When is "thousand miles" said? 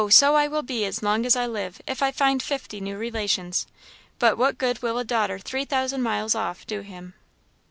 5.63-6.33